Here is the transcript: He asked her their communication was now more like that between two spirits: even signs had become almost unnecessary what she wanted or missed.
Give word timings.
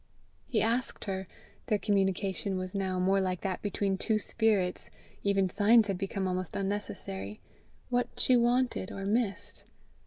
He 0.47 0.63
asked 0.63 1.05
her 1.05 1.27
their 1.67 1.77
communication 1.77 2.57
was 2.57 2.73
now 2.73 2.97
more 2.99 3.21
like 3.21 3.41
that 3.41 3.61
between 3.61 3.99
two 3.99 4.17
spirits: 4.17 4.89
even 5.21 5.47
signs 5.47 5.85
had 5.89 5.99
become 5.99 6.27
almost 6.27 6.55
unnecessary 6.55 7.39
what 7.89 8.07
she 8.19 8.35
wanted 8.35 8.91
or 8.91 9.05
missed. 9.05 9.65